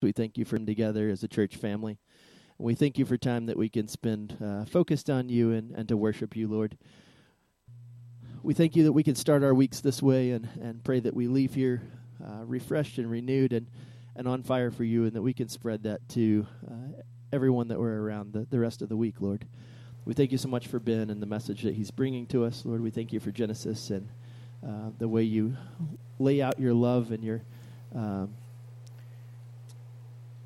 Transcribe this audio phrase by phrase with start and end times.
[0.00, 1.98] We thank you for him together as a church family.
[2.56, 5.88] We thank you for time that we can spend uh, focused on you and, and
[5.88, 6.76] to worship you, Lord.
[8.42, 11.14] We thank you that we can start our weeks this way and, and pray that
[11.14, 11.82] we leave here
[12.24, 13.66] uh, refreshed and renewed and,
[14.14, 17.02] and on fire for you, and that we can spread that to uh,
[17.32, 19.46] everyone that we're around the, the rest of the week, Lord.
[20.04, 22.64] We thank you so much for Ben and the message that he's bringing to us,
[22.64, 22.80] Lord.
[22.80, 24.08] We thank you for Genesis and
[24.66, 25.56] uh, the way you
[26.18, 27.42] lay out your love and your.
[27.94, 28.34] Um,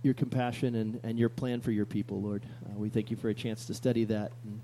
[0.03, 2.43] your compassion and, and your plan for your people, Lord.
[2.67, 4.33] Uh, we thank you for a chance to study that.
[4.45, 4.61] And,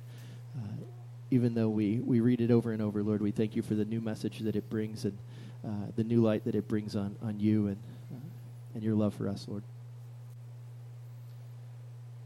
[0.57, 0.85] uh,
[1.31, 3.85] even though we, we read it over and over, Lord, we thank you for the
[3.85, 5.17] new message that it brings and
[5.65, 7.77] uh, the new light that it brings on, on you and,
[8.13, 9.63] uh, and your love for us, Lord.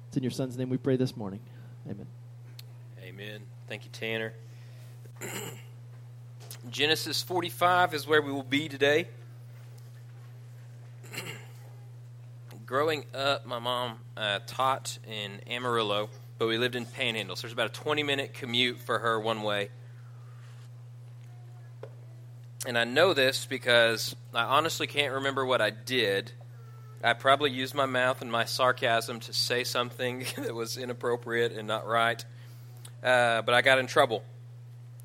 [0.09, 1.41] It's in your Son's name we pray this morning.
[1.87, 2.07] Amen.
[3.03, 3.41] Amen.
[3.69, 4.35] Thank you, Tanner.
[6.71, 9.09] Genesis 45 is where we will be today.
[12.73, 16.09] Growing up, my mom uh, taught in Amarillo,
[16.39, 17.37] but we lived in Panhandle.
[17.37, 19.69] So there's about a 20 minute commute for her one way.
[22.67, 26.33] And I know this because I honestly can't remember what I did.
[27.05, 31.69] I probably used my mouth and my sarcasm to say something that was inappropriate and
[31.69, 32.25] not right.
[33.05, 34.25] Uh, but I got in trouble.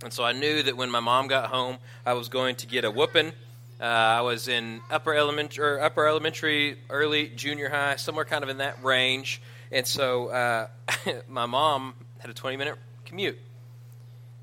[0.06, 2.86] And so I knew that when my mom got home, I was going to get
[2.86, 3.34] a whooping
[3.80, 8.58] uh, I was in upper elementary, upper elementary, early junior high, somewhere kind of in
[8.58, 9.42] that range.
[9.72, 10.68] And so uh,
[11.28, 12.76] my mom had a 20 minute
[13.06, 13.38] commute.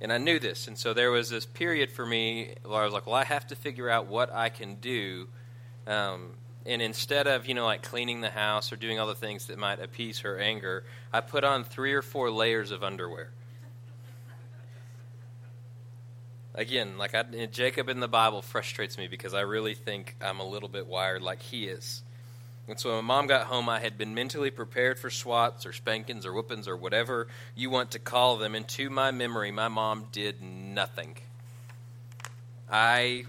[0.00, 0.68] And I knew this.
[0.68, 3.46] And so there was this period for me where I was like, well, I have
[3.48, 5.28] to figure out what I can do.
[5.86, 6.32] Um,
[6.66, 9.58] and instead of, you know, like cleaning the house or doing all the things that
[9.58, 13.30] might appease her anger, I put on three or four layers of underwear.
[16.54, 20.46] Again, like I, Jacob in the Bible frustrates me because I really think I'm a
[20.46, 22.02] little bit wired like he is.
[22.66, 25.72] And so when my mom got home, I had been mentally prepared for swats or
[25.72, 28.54] spankings or whoopings or whatever you want to call them.
[28.54, 31.16] And to my memory, my mom did nothing.
[32.70, 33.26] I,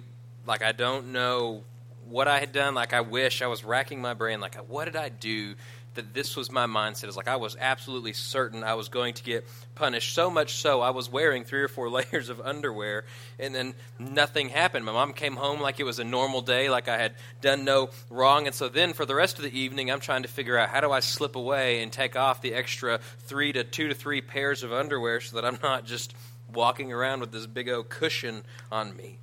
[0.48, 1.64] like, I don't know
[2.08, 2.76] what I had done.
[2.76, 4.40] Like, I wish I was racking my brain.
[4.40, 5.56] Like, what did I do
[5.96, 7.06] that this was my mindset.
[7.06, 10.14] It's like I was absolutely certain I was going to get punished.
[10.14, 13.06] So much so, I was wearing three or four layers of underwear,
[13.40, 14.86] and then nothing happened.
[14.86, 17.90] My mom came home like it was a normal day, like I had done no
[18.10, 18.46] wrong.
[18.46, 20.82] And so then, for the rest of the evening, I'm trying to figure out how
[20.82, 24.64] do I slip away and take off the extra three to two to three pairs
[24.64, 26.14] of underwear so that I'm not just
[26.54, 29.18] walking around with this big old cushion on me.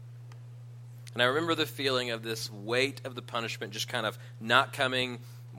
[1.15, 4.72] And I remember the feeling of this weight of the punishment just kind of not
[4.72, 5.19] coming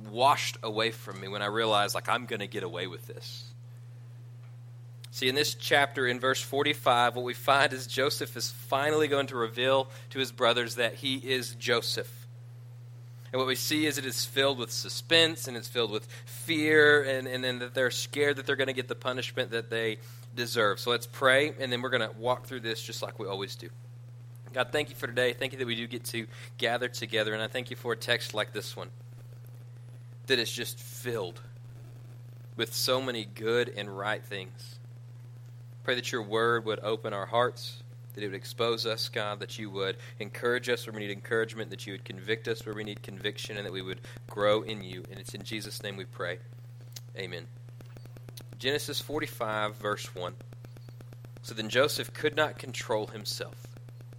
[0.10, 3.46] washed away from me when I realized, like, I'm going to get away with this.
[5.12, 9.28] See, in this chapter, in verse 45, what we find is Joseph is finally going
[9.28, 12.12] to reveal to his brothers that he is Joseph.
[13.32, 17.04] And what we see is it is filled with suspense and it's filled with fear,
[17.04, 19.98] and, and then that they're scared that they're going to get the punishment that they
[20.36, 20.80] deserve.
[20.80, 23.56] So let's pray, and then we're going to walk through this just like we always
[23.56, 23.70] do.
[24.52, 25.34] God, thank you for today.
[25.34, 26.26] Thank you that we do get to
[26.58, 28.90] gather together, and I thank you for a text like this one
[30.28, 31.42] that is just filled
[32.56, 34.80] with so many good and right things.
[35.84, 39.60] Pray that your word would open our hearts, that it would expose us, God, that
[39.60, 42.84] you would encourage us where we need encouragement, that you would convict us where we
[42.84, 45.04] need conviction, and that we would grow in you.
[45.10, 46.40] And it's in Jesus' name we pray.
[47.18, 47.48] Amen.
[48.60, 50.34] Genesis 45, verse 1.
[51.42, 53.73] So then Joseph could not control himself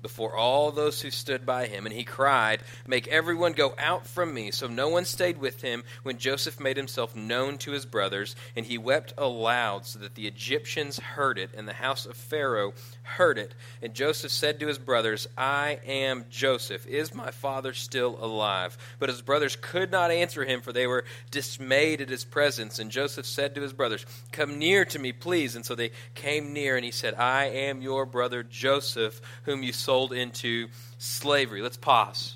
[0.04, 4.34] before all those who stood by him, and he cried, Make everyone go out from
[4.34, 4.50] me.
[4.50, 8.66] So no one stayed with him when Joseph made himself known to his brothers, and
[8.66, 13.38] he wept aloud, so that the Egyptians heard it, and the house of Pharaoh heard
[13.38, 13.54] it.
[13.80, 16.86] And Joseph said to his brothers, I am Joseph.
[16.86, 18.76] Is my father still alive?
[18.98, 22.78] But his brothers could not answer him, for they were dismayed at his presence.
[22.78, 25.56] And Joseph said to his brothers, Come near to me, please.
[25.56, 29.72] And so they came near, and he said, I am your brother Joseph, whom you
[29.72, 30.66] sold sold into
[30.98, 31.62] slavery.
[31.62, 32.34] Let's pause.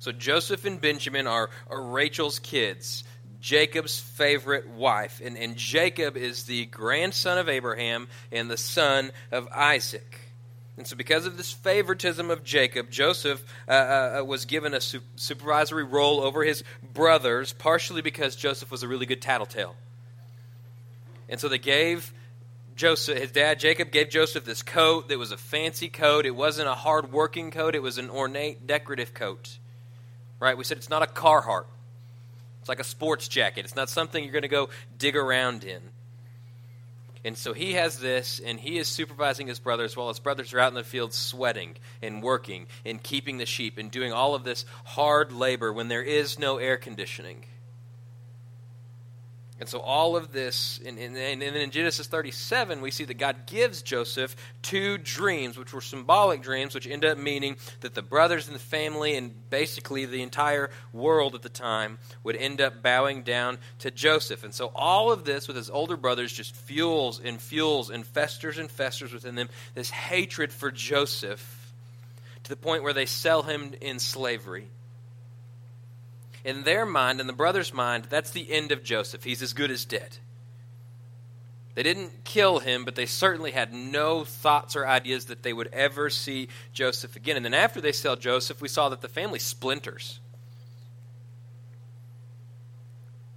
[0.00, 3.04] So Joseph and Benjamin are, are Rachel's kids,
[3.40, 5.22] Jacob's favorite wife.
[5.24, 10.20] And, and Jacob is the grandson of Abraham and the son of Isaac.
[10.76, 13.72] And so, because of this favoritism of Jacob, Joseph uh,
[14.20, 18.88] uh, was given a su- supervisory role over his brothers, partially because Joseph was a
[18.88, 19.74] really good tattletale.
[21.30, 22.12] And so they gave
[22.78, 26.24] Joseph, his dad Jacob gave Joseph this coat that was a fancy coat.
[26.26, 29.58] It wasn't a hard working coat, it was an ornate, decorative coat.
[30.38, 30.56] Right?
[30.56, 31.64] We said it's not a Carhartt.
[32.60, 33.64] It's like a sports jacket.
[33.64, 35.82] It's not something you're going to go dig around in.
[37.24, 40.60] And so he has this, and he is supervising his brothers while his brothers are
[40.60, 44.44] out in the field sweating and working and keeping the sheep and doing all of
[44.44, 47.44] this hard labor when there is no air conditioning.
[49.60, 53.82] And so, all of this, and, and in Genesis 37, we see that God gives
[53.82, 58.54] Joseph two dreams, which were symbolic dreams, which end up meaning that the brothers and
[58.54, 63.58] the family, and basically the entire world at the time, would end up bowing down
[63.80, 64.44] to Joseph.
[64.44, 68.58] And so, all of this with his older brothers just fuels and fuels and festers
[68.58, 71.72] and festers within them this hatred for Joseph
[72.44, 74.68] to the point where they sell him in slavery
[76.48, 79.22] in their mind, in the brother's mind, that's the end of Joseph.
[79.22, 80.16] He's as good as dead.
[81.74, 85.68] They didn't kill him, but they certainly had no thoughts or ideas that they would
[85.74, 87.36] ever see Joseph again.
[87.36, 90.20] And then after they sell Joseph, we saw that the family splinters.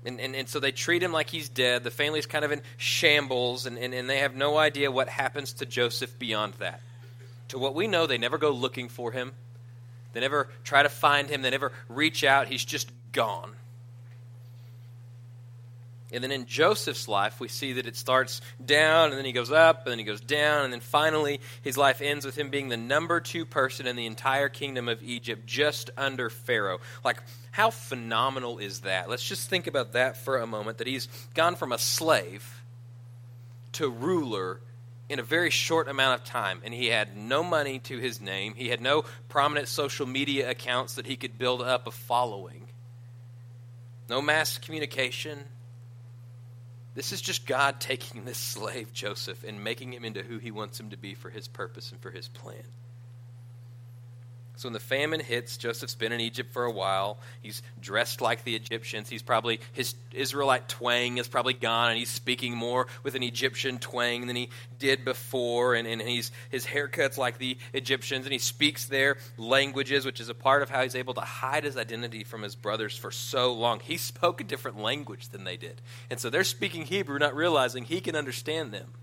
[0.05, 1.83] And, and, and so they treat him like he's dead.
[1.83, 5.51] The family's kind of in shambles, and, and, and they have no idea what happens
[5.55, 6.79] to Joseph beyond that.
[7.49, 9.33] To what we know, they never go looking for him.
[10.13, 11.41] They never try to find him.
[11.41, 12.47] They never reach out.
[12.47, 13.55] He's just gone.
[16.13, 19.51] And then in Joseph's life, we see that it starts down, and then he goes
[19.51, 22.67] up, and then he goes down, and then finally his life ends with him being
[22.67, 26.79] the number two person in the entire kingdom of Egypt, just under Pharaoh.
[27.05, 29.09] Like, how phenomenal is that?
[29.09, 32.61] Let's just think about that for a moment that he's gone from a slave
[33.73, 34.59] to ruler
[35.07, 38.53] in a very short amount of time, and he had no money to his name.
[38.55, 42.60] He had no prominent social media accounts that he could build up a following,
[44.11, 45.39] no mass communication.
[46.93, 50.77] This is just God taking this slave, Joseph, and making him into who he wants
[50.77, 52.61] him to be for his purpose and for his plan.
[54.61, 57.17] So when the famine hits, Joseph's been in Egypt for a while.
[57.41, 59.09] He's dressed like the Egyptians.
[59.09, 63.79] He's probably, his Israelite twang is probably gone, and he's speaking more with an Egyptian
[63.79, 65.73] twang than he did before.
[65.73, 70.29] And, and he's, his haircut's like the Egyptians, and he speaks their languages, which is
[70.29, 73.53] a part of how he's able to hide his identity from his brothers for so
[73.53, 73.79] long.
[73.79, 75.81] He spoke a different language than they did.
[76.11, 78.93] And so they're speaking Hebrew, not realizing he can understand them.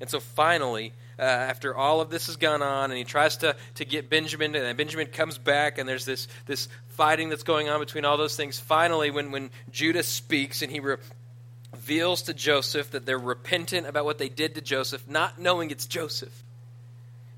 [0.00, 3.56] And so finally, uh, after all of this has gone on, and he tries to,
[3.74, 7.80] to get Benjamin, and Benjamin comes back, and there's this, this fighting that's going on
[7.80, 8.60] between all those things.
[8.60, 14.18] Finally, when, when Judah speaks and he reveals to Joseph that they're repentant about what
[14.18, 16.44] they did to Joseph, not knowing it's Joseph.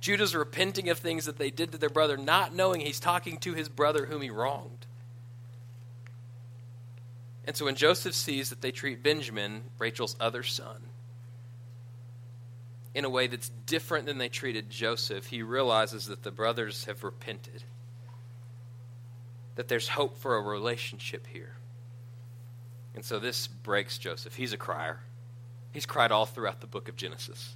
[0.00, 3.54] Judah's repenting of things that they did to their brother, not knowing he's talking to
[3.54, 4.86] his brother whom he wronged.
[7.46, 10.80] And so when Joseph sees that they treat Benjamin, Rachel's other son,
[12.94, 17.04] in a way that's different than they treated Joseph, he realizes that the brothers have
[17.04, 17.62] repented,
[19.54, 21.54] that there's hope for a relationship here.
[22.94, 24.34] And so this breaks Joseph.
[24.34, 25.00] He's a crier.
[25.72, 27.54] He's cried all throughout the book of Genesis.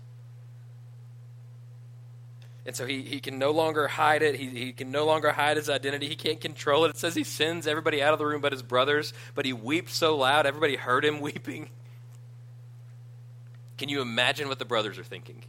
[2.66, 4.36] And so he, he can no longer hide it.
[4.36, 6.08] He, he can no longer hide his identity.
[6.08, 6.90] He can't control it.
[6.90, 9.94] It says he sends everybody out of the room but his brothers, but he weeps
[9.94, 11.70] so loud, everybody heard him weeping.
[13.76, 15.42] Can you imagine what the brothers are thinking?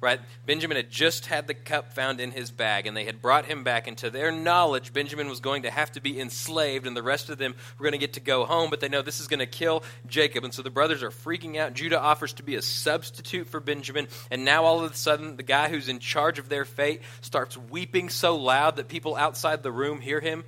[0.00, 0.18] Right?
[0.46, 3.62] Benjamin had just had the cup found in his bag, and they had brought him
[3.62, 3.86] back.
[3.86, 7.30] And to their knowledge, Benjamin was going to have to be enslaved, and the rest
[7.30, 8.68] of them were going to get to go home.
[8.68, 10.42] But they know this is going to kill Jacob.
[10.42, 11.74] And so the brothers are freaking out.
[11.74, 14.08] Judah offers to be a substitute for Benjamin.
[14.28, 17.56] And now all of a sudden, the guy who's in charge of their fate starts
[17.56, 20.42] weeping so loud that people outside the room hear him.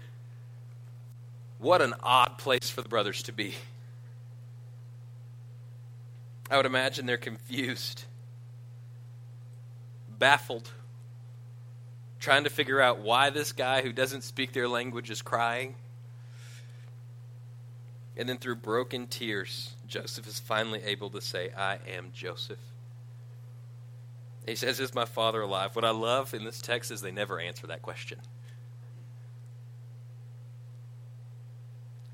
[1.59, 3.55] What an odd place for the brothers to be.
[6.55, 8.05] I would imagine they're confused,
[10.09, 10.71] baffled,
[12.21, 15.75] trying to figure out why this guy who doesn't speak their language is crying.
[18.17, 22.61] And then through broken tears, Joseph is finally able to say, I am Joseph.
[24.47, 25.75] He says, Is my father alive?
[25.75, 28.21] What I love in this text is they never answer that question.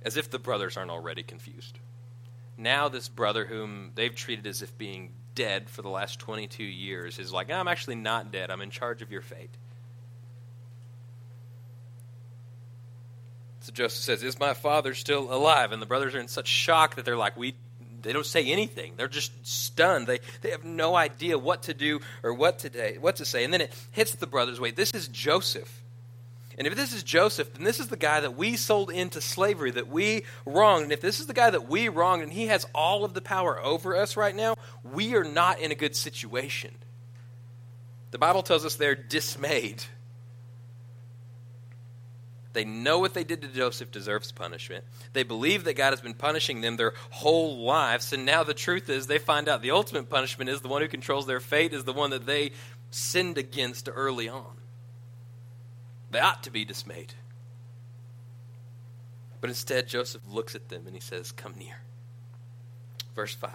[0.02, 1.78] As if the brothers aren't already confused
[2.56, 7.18] now this brother whom they've treated as if being dead for the last 22 years
[7.18, 8.50] is like, I'm actually not dead.
[8.50, 9.50] I'm in charge of your fate.
[13.60, 15.72] So Joseph says, Is my father still alive?
[15.72, 17.54] And the brothers are in such shock that they're like, We
[18.02, 18.94] they don't say anything.
[18.96, 20.06] They're just stunned.
[20.06, 23.44] They they have no idea what to do or what to what to say.
[23.44, 24.58] And then it hits the brothers.
[24.58, 25.79] Wait, this is Joseph.
[26.58, 29.70] And if this is Joseph, then this is the guy that we sold into slavery,
[29.70, 30.84] that we wronged.
[30.84, 33.22] And if this is the guy that we wronged and he has all of the
[33.22, 36.74] power over us right now, we are not in a good situation.
[38.10, 39.82] The Bible tells us they're dismayed.
[42.52, 44.84] They know what they did to Joseph deserves punishment.
[45.12, 48.12] They believe that God has been punishing them their whole lives.
[48.12, 50.88] And now the truth is, they find out the ultimate punishment is the one who
[50.88, 52.50] controls their fate, is the one that they
[52.90, 54.59] sinned against early on.
[56.10, 57.14] They ought to be dismayed.
[59.40, 61.80] But instead, Joseph looks at them and he says, Come near.
[63.14, 63.50] Verse 5.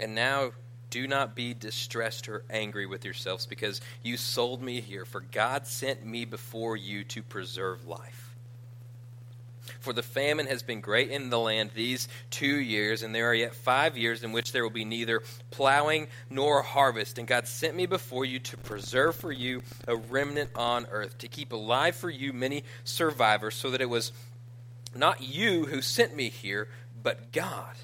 [0.00, 0.52] And now
[0.90, 5.66] do not be distressed or angry with yourselves because you sold me here, for God
[5.66, 8.27] sent me before you to preserve life.
[9.80, 13.34] For the famine has been great in the land these two years, and there are
[13.34, 17.18] yet five years in which there will be neither plowing nor harvest.
[17.18, 21.28] And God sent me before you to preserve for you a remnant on earth, to
[21.28, 24.12] keep alive for you many survivors, so that it was
[24.94, 26.68] not you who sent me here,
[27.02, 27.74] but God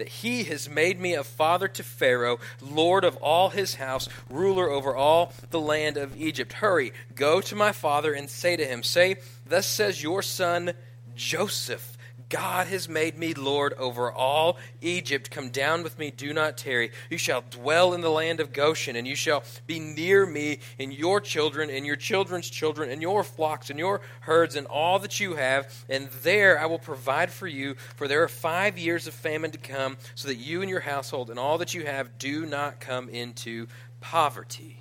[0.00, 4.70] that he has made me a father to Pharaoh, lord of all his house, ruler
[4.70, 6.54] over all the land of Egypt.
[6.54, 9.16] Hurry, go to my father and say to him, Say,
[9.50, 10.72] Thus says your son
[11.16, 11.98] Joseph.
[12.28, 15.32] God has made me Lord over all Egypt.
[15.32, 16.92] Come down with me, do not tarry.
[17.10, 20.92] You shall dwell in the land of Goshen, and you shall be near me, and
[20.92, 25.18] your children, and your children's children, and your flocks, and your herds, and all that
[25.18, 25.74] you have.
[25.88, 29.58] And there I will provide for you, for there are five years of famine to
[29.58, 33.08] come, so that you and your household and all that you have do not come
[33.08, 33.66] into
[34.00, 34.79] poverty.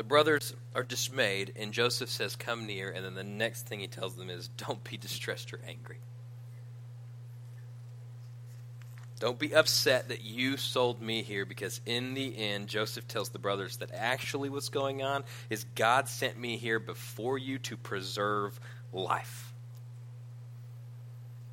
[0.00, 2.90] The brothers are dismayed, and Joseph says, Come near.
[2.90, 5.98] And then the next thing he tells them is, Don't be distressed or angry.
[9.18, 13.38] Don't be upset that you sold me here because in the end, Joseph tells the
[13.38, 18.58] brothers that actually what's going on is God sent me here before you to preserve
[18.94, 19.49] life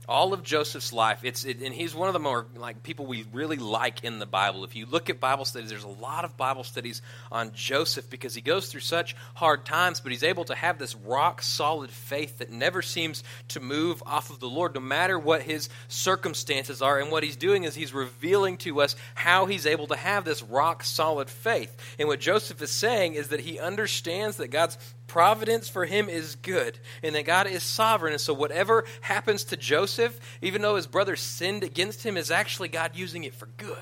[0.08, 1.20] all of Joseph's life.
[1.24, 4.26] It's it, and he's one of the more like people we really like in the
[4.26, 4.64] Bible.
[4.64, 8.34] If you look at Bible studies, there's a lot of Bible studies on Joseph because
[8.34, 12.38] he goes through such hard times, but he's able to have this rock solid faith
[12.38, 17.00] that never seems to move off of the Lord, no matter what his circumstances are.
[17.00, 20.42] And what he's doing is he's revealing to us how he's able to have this
[20.42, 21.76] rock solid faith.
[22.00, 26.36] And what Joseph is saying is that he understands that God's providence for him is
[26.36, 28.14] good and that God is sovereign.
[28.14, 32.68] And so, whatever happens to Joseph, even though his brother sinned against him, is actually
[32.68, 33.78] God using it for good.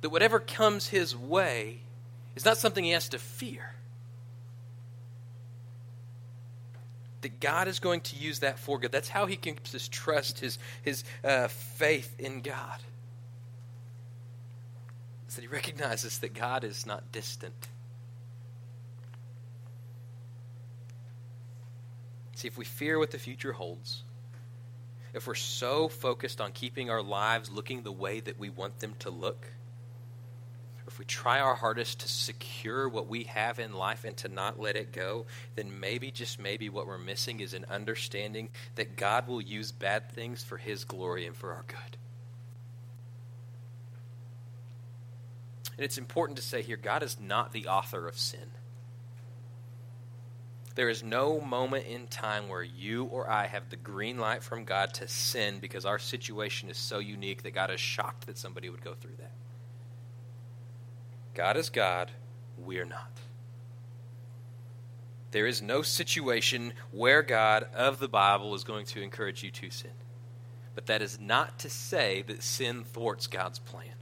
[0.00, 1.80] That whatever comes his way
[2.34, 3.74] is not something he has to fear.
[7.20, 8.92] That God is going to use that for good.
[8.92, 12.80] That's how he keeps his trust, his, his uh, faith in God.
[15.28, 17.68] Is that he recognizes that God is not distant
[22.40, 24.02] See, if we fear what the future holds,
[25.12, 28.94] if we're so focused on keeping our lives looking the way that we want them
[29.00, 29.46] to look,
[30.86, 34.58] if we try our hardest to secure what we have in life and to not
[34.58, 39.28] let it go, then maybe, just maybe, what we're missing is an understanding that God
[39.28, 41.98] will use bad things for His glory and for our good.
[45.76, 48.50] And it's important to say here God is not the author of sin.
[50.80, 54.64] There is no moment in time where you or I have the green light from
[54.64, 58.70] God to sin because our situation is so unique that God is shocked that somebody
[58.70, 59.32] would go through that.
[61.34, 62.10] God is God,
[62.56, 63.20] we're not.
[65.32, 69.68] There is no situation where God of the Bible is going to encourage you to
[69.68, 69.90] sin.
[70.74, 73.99] But that is not to say that sin thwarts God's plan.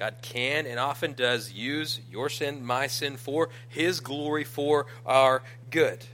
[0.00, 5.42] God can and often does use your sin, my sin, for His glory, for our
[5.70, 6.06] good.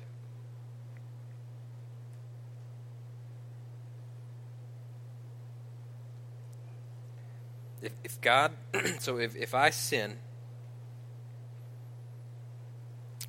[7.81, 8.51] If, if God,
[8.99, 10.19] so if, if I sin,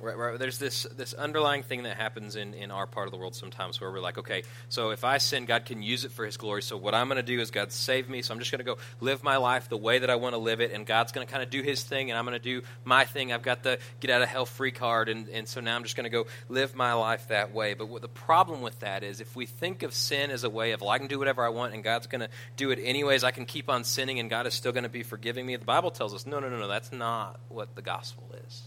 [0.00, 0.38] Right, right.
[0.38, 3.80] There's this this underlying thing that happens in, in our part of the world sometimes
[3.80, 6.62] where we're like, okay, so if I sin, God can use it for His glory.
[6.62, 8.22] So what I'm going to do is God save me.
[8.22, 10.38] So I'm just going to go live my life the way that I want to
[10.38, 12.42] live it, and God's going to kind of do His thing, and I'm going to
[12.42, 13.32] do my thing.
[13.32, 15.96] I've got the get out of hell free card, and, and so now I'm just
[15.96, 17.74] going to go live my life that way.
[17.74, 20.70] But what the problem with that is, if we think of sin as a way
[20.72, 23.24] of, well, I can do whatever I want, and God's going to do it anyways.
[23.24, 25.56] I can keep on sinning, and God is still going to be forgiving me.
[25.56, 26.68] The Bible tells us, no, no, no, no.
[26.68, 28.62] That's not what the gospel is.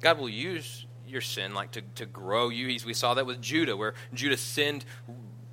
[0.00, 2.78] God will use your sin like to, to grow you.
[2.84, 4.84] We saw that with Judah, where Judah sinned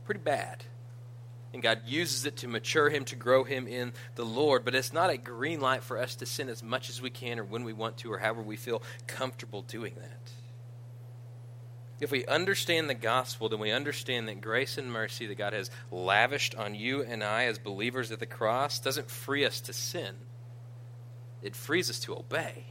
[0.05, 0.63] pretty bad.
[1.53, 4.65] And God uses it to mature him, to grow him in the Lord.
[4.65, 7.39] But it's not a green light for us to sin as much as we can
[7.39, 10.31] or when we want to or however we feel comfortable doing that.
[11.99, 15.69] If we understand the gospel, then we understand that grace and mercy that God has
[15.91, 20.15] lavished on you and I as believers at the cross doesn't free us to sin,
[21.43, 22.65] it frees us to obey.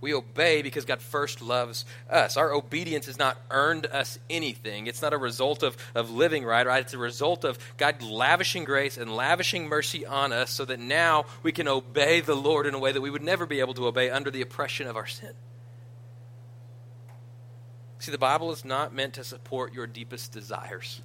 [0.00, 2.36] We obey because God first loves us.
[2.36, 4.86] Our obedience has not earned us anything.
[4.86, 6.82] It's not a result of, of living right, right?
[6.82, 11.24] It's a result of God lavishing grace and lavishing mercy on us so that now
[11.42, 13.86] we can obey the Lord in a way that we would never be able to
[13.86, 15.32] obey under the oppression of our sin.
[17.98, 21.00] See, the Bible is not meant to support your deepest desires.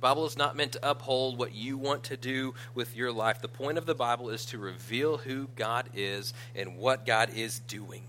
[0.00, 3.42] The Bible is not meant to uphold what you want to do with your life.
[3.42, 7.58] The point of the Bible is to reveal who God is and what God is
[7.58, 8.04] doing.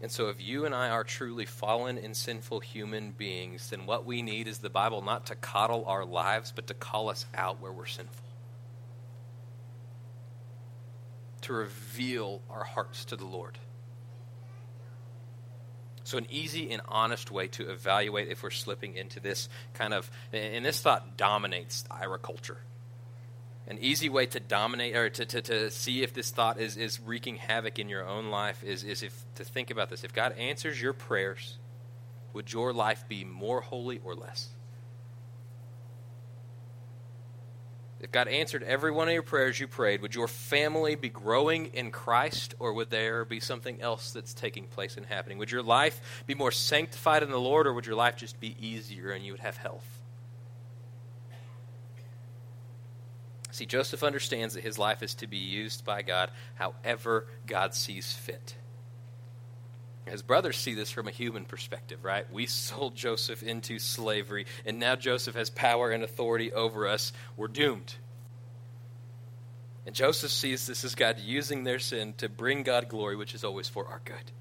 [0.00, 4.06] And so, if you and I are truly fallen and sinful human beings, then what
[4.06, 7.60] we need is the Bible not to coddle our lives, but to call us out
[7.60, 8.24] where we're sinful.
[11.42, 13.58] To reveal our hearts to the Lord.
[16.10, 20.10] So, an easy and honest way to evaluate if we're slipping into this kind of,
[20.32, 22.56] and this thought dominates Ira culture.
[23.68, 26.98] An easy way to dominate or to, to, to see if this thought is, is
[26.98, 30.02] wreaking havoc in your own life is, is if to think about this.
[30.02, 31.58] If God answers your prayers,
[32.32, 34.48] would your life be more holy or less?
[38.00, 41.66] If God answered every one of your prayers you prayed, would your family be growing
[41.66, 45.36] in Christ or would there be something else that's taking place and happening?
[45.36, 48.56] Would your life be more sanctified in the Lord or would your life just be
[48.58, 50.00] easier and you would have health?
[53.50, 58.10] See, Joseph understands that his life is to be used by God however God sees
[58.10, 58.54] fit.
[60.10, 62.30] His brothers see this from a human perspective, right?
[62.32, 67.12] We sold Joseph into slavery, and now Joseph has power and authority over us.
[67.36, 67.94] We're doomed.
[69.86, 73.44] And Joseph sees this as God using their sin to bring God glory, which is
[73.44, 74.32] always for our good.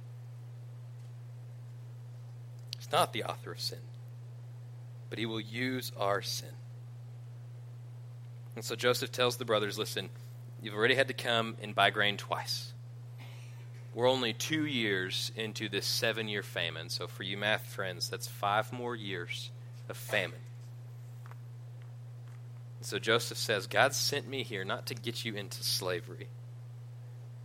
[2.77, 3.79] He's not the author of sin,
[5.09, 6.49] but he will use our sin.
[8.55, 10.09] And so Joseph tells the brothers listen,
[10.61, 12.73] you've already had to come and buy grain twice.
[13.93, 16.89] We're only two years into this seven year famine.
[16.89, 19.51] So, for you math friends, that's five more years
[19.89, 20.39] of famine.
[22.81, 26.27] So, Joseph says, God sent me here not to get you into slavery,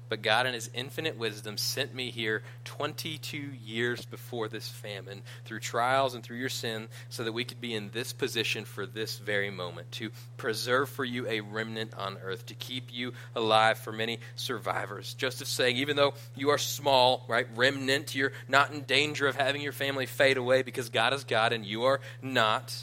[0.08, 5.60] but God, in His infinite wisdom, sent me here 22 years before this famine through
[5.60, 9.18] trials and through your sin so that we could be in this position for this
[9.18, 13.92] very moment to preserve for you a remnant on earth, to keep you alive for
[13.92, 15.14] many survivors.
[15.14, 19.62] Joseph saying, even though you are small, right, remnant, you're not in danger of having
[19.62, 22.74] your family fade away because God is God and you are not.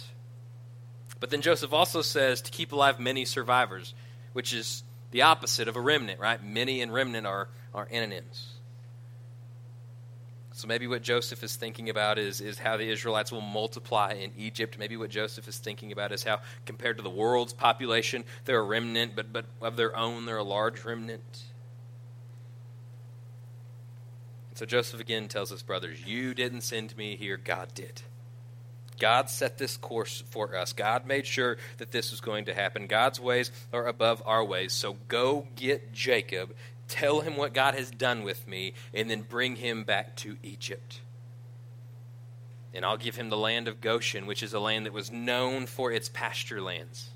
[1.19, 3.93] But then Joseph also says to keep alive many survivors,
[4.33, 6.43] which is the opposite of a remnant, right?
[6.43, 8.53] Many and remnant are, are anonyms.
[10.53, 14.31] So maybe what Joseph is thinking about is, is how the Israelites will multiply in
[14.37, 14.77] Egypt.
[14.77, 18.63] Maybe what Joseph is thinking about is how, compared to the world's population, they're a
[18.63, 21.43] remnant, but, but of their own, they're a large remnant.
[24.49, 28.01] And so Joseph again tells his brothers, You didn't send me here, God did.
[29.01, 30.73] God set this course for us.
[30.73, 32.85] God made sure that this was going to happen.
[32.85, 34.73] God's ways are above our ways.
[34.73, 36.53] So go get Jacob,
[36.87, 41.01] tell him what God has done with me, and then bring him back to Egypt.
[42.75, 45.65] And I'll give him the land of Goshen, which is a land that was known
[45.65, 47.09] for its pasture lands.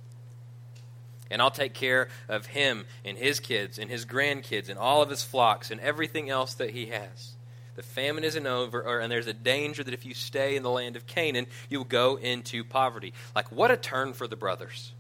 [1.30, 5.12] And I'll take care of him and his kids and his grandkids and all of
[5.12, 7.35] his flocks and everything else that he has.
[7.76, 10.70] The famine isn't over, or, and there's a danger that if you stay in the
[10.70, 13.14] land of Canaan, you'll go into poverty.
[13.36, 14.94] Like, what a turn for the brothers.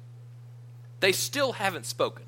[0.99, 2.25] They still haven't spoken.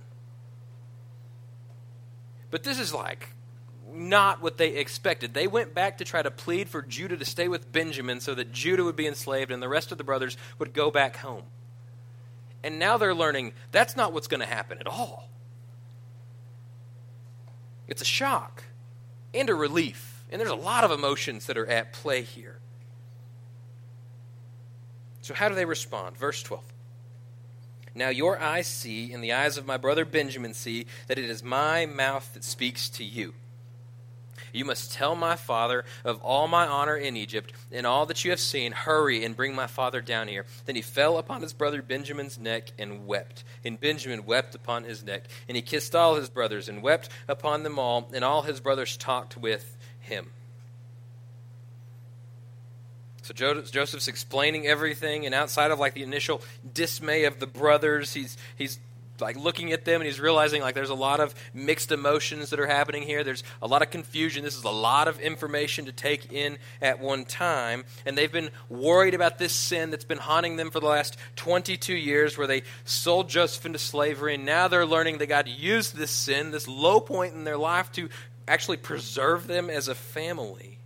[2.49, 3.29] But this is like
[3.91, 5.33] not what they expected.
[5.33, 8.51] They went back to try to plead for Judah to stay with Benjamin so that
[8.51, 11.43] Judah would be enslaved and the rest of the brothers would go back home.
[12.63, 15.29] And now they're learning that's not what's going to happen at all.
[17.87, 18.63] It's a shock
[19.33, 20.06] and a relief.
[20.31, 22.59] And there's a lot of emotions that are at play here.
[25.21, 26.17] So, how do they respond?
[26.17, 26.63] Verse 12.
[27.95, 31.43] Now your eyes see, and the eyes of my brother Benjamin see, that it is
[31.43, 33.33] my mouth that speaks to you.
[34.53, 38.31] You must tell my father of all my honor in Egypt and all that you
[38.31, 38.71] have seen.
[38.71, 40.45] Hurry and bring my father down here.
[40.65, 43.43] Then he fell upon his brother Benjamin's neck and wept.
[43.63, 45.25] And Benjamin wept upon his neck.
[45.47, 48.09] And he kissed all his brothers and wept upon them all.
[48.13, 49.76] And all his brothers talked with
[50.07, 50.31] him.
[53.21, 56.41] So Joseph's explaining everything, and outside of like the initial
[56.73, 58.79] dismay of the brothers, he's he's
[59.21, 62.59] like looking at them and he's realizing like there's a lot of mixed emotions that
[62.59, 63.23] are happening here.
[63.23, 64.43] There's a lot of confusion.
[64.43, 67.85] This is a lot of information to take in at one time.
[68.05, 71.95] And they've been worried about this sin that's been haunting them for the last 22
[71.95, 74.35] years where they sold Joseph into slavery.
[74.35, 77.91] And now they're learning that God used this sin, this low point in their life,
[77.93, 78.09] to
[78.47, 80.79] actually preserve them as a family.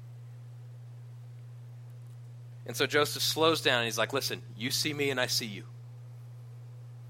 [2.65, 5.45] And so Joseph slows down and he's like, Listen, you see me and I see
[5.45, 5.63] you.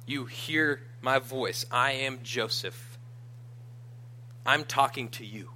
[0.05, 1.65] You hear my voice.
[1.71, 2.97] I am Joseph.
[4.45, 5.51] I'm talking to you.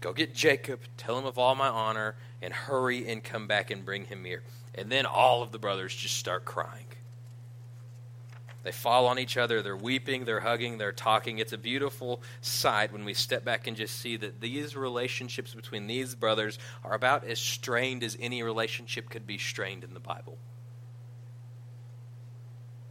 [0.00, 3.84] Go get Jacob, tell him of all my honor, and hurry and come back and
[3.84, 4.44] bring him here.
[4.74, 6.86] And then all of the brothers just start crying.
[8.68, 9.62] They fall on each other.
[9.62, 11.38] They're weeping, they're hugging, they're talking.
[11.38, 15.86] It's a beautiful sight when we step back and just see that these relationships between
[15.86, 20.36] these brothers are about as strained as any relationship could be strained in the Bible.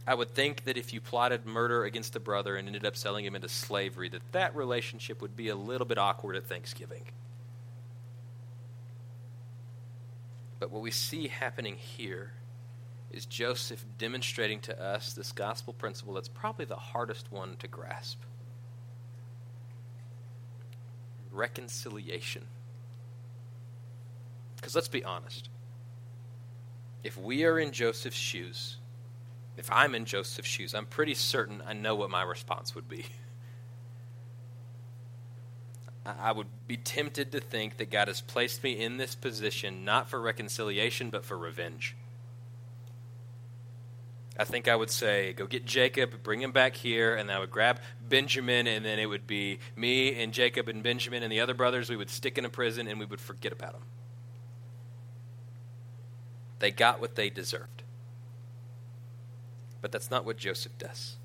[0.04, 3.24] I would think that if you plotted murder against a brother and ended up selling
[3.24, 7.04] him into slavery, that that relationship would be a little bit awkward at Thanksgiving.
[10.58, 12.32] But what we see happening here
[13.10, 18.18] is Joseph demonstrating to us this gospel principle that's probably the hardest one to grasp
[21.38, 22.44] reconciliation.
[24.56, 25.48] Because let's be honest.
[27.04, 28.76] If we are in Joseph's shoes,
[29.56, 33.06] if I'm in Joseph's shoes, I'm pretty certain I know what my response would be.
[36.06, 40.08] I would be tempted to think that God has placed me in this position not
[40.08, 41.96] for reconciliation, but for revenge.
[44.38, 47.50] I think I would say, go get Jacob, bring him back here, and I would
[47.50, 51.54] grab Benjamin, and then it would be me and Jacob and Benjamin and the other
[51.54, 51.90] brothers.
[51.90, 53.82] We would stick in a prison and we would forget about them.
[56.60, 57.82] They got what they deserved.
[59.80, 61.16] But that's not what Joseph does.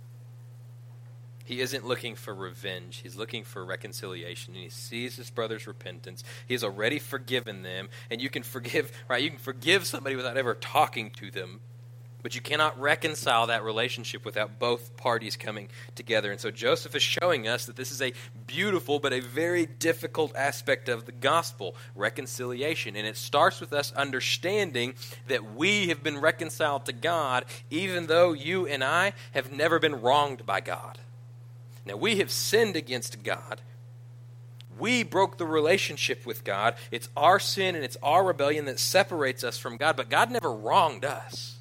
[1.46, 3.02] He isn't looking for revenge.
[3.04, 4.54] He's looking for reconciliation.
[4.54, 6.24] And he sees his brother's repentance.
[6.48, 7.90] He's already forgiven them.
[8.10, 9.22] And you can forgive, right?
[9.22, 11.60] You can forgive somebody without ever talking to them.
[12.24, 16.32] But you cannot reconcile that relationship without both parties coming together.
[16.32, 18.14] And so Joseph is showing us that this is a
[18.48, 22.96] beautiful but a very difficult aspect of the gospel reconciliation.
[22.96, 24.94] And it starts with us understanding
[25.28, 30.02] that we have been reconciled to God, even though you and I have never been
[30.02, 31.00] wronged by God.
[31.86, 33.62] Now, we have sinned against God.
[34.80, 36.76] We broke the relationship with God.
[36.90, 40.52] It's our sin and it's our rebellion that separates us from God, but God never
[40.52, 41.53] wronged us.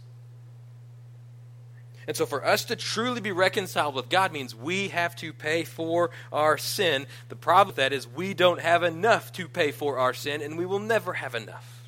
[2.07, 5.65] And so, for us to truly be reconciled with God means we have to pay
[5.65, 7.07] for our sin.
[7.29, 10.59] The problem with that is we don't have enough to pay for our sin, and
[10.59, 11.83] we will never have enough.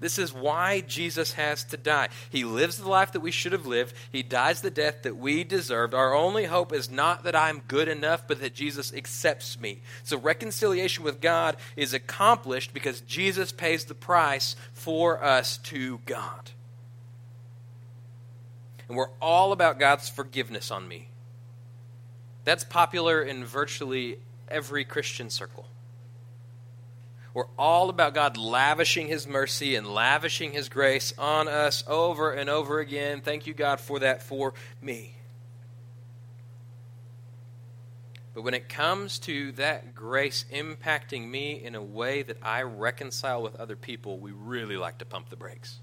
[0.00, 2.08] This is why Jesus has to die.
[2.30, 3.94] He lives the life that we should have lived.
[4.12, 5.92] He dies the death that we deserved.
[5.92, 9.80] Our only hope is not that I'm good enough, but that Jesus accepts me.
[10.04, 16.52] So reconciliation with God is accomplished because Jesus pays the price for us to God
[18.88, 21.08] and we're all about God's forgiveness on me.
[22.44, 25.66] That's popular in virtually every Christian circle.
[27.34, 32.48] We're all about God lavishing His mercy and lavishing His grace on us over and
[32.48, 33.20] over again.
[33.20, 35.14] Thank you, God, for that for me.
[38.34, 43.42] But when it comes to that grace impacting me in a way that I reconcile
[43.42, 45.80] with other people, we really like to pump the brakes.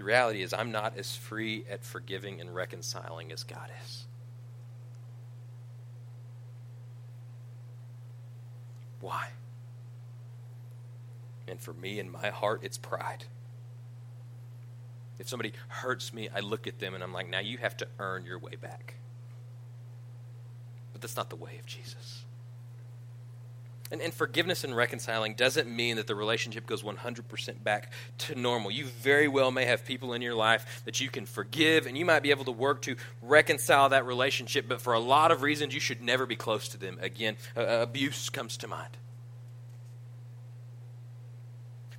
[0.00, 4.06] The reality is, I'm not as free at forgiving and reconciling as God is.
[9.02, 9.28] Why?
[11.46, 13.26] And for me, in my heart, it's pride.
[15.18, 17.88] If somebody hurts me, I look at them and I'm like, now you have to
[17.98, 18.94] earn your way back.
[20.94, 22.19] But that's not the way of Jesus.
[23.90, 28.70] And, and forgiveness and reconciling doesn't mean that the relationship goes 100% back to normal.
[28.70, 32.04] You very well may have people in your life that you can forgive, and you
[32.04, 35.74] might be able to work to reconcile that relationship, but for a lot of reasons,
[35.74, 36.98] you should never be close to them.
[37.00, 38.96] Again, uh, abuse comes to mind.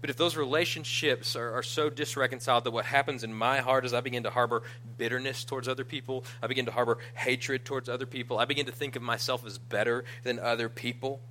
[0.02, 3.94] But if those relationships are, are, so disreconciled that what happens in my heart is
[3.94, 4.64] I begin to harbor
[4.98, 8.72] bitterness towards other people, I begin to harbor hatred towards other people, I begin to
[8.72, 11.22] think of myself as better than other people,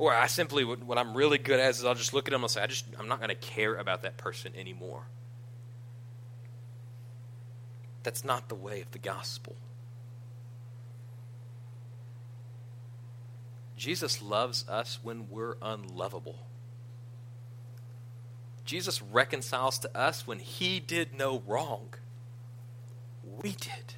[0.00, 2.50] or I simply, what I'm really good at is I'll just look at them and
[2.50, 5.02] say, I just, I'm not going to care about that person anymore.
[8.02, 9.56] That's not the way of the gospel.
[13.76, 16.46] Jesus loves us when we're unlovable.
[18.64, 21.92] Jesus reconciles to us when he did no wrong.
[23.42, 23.92] We did.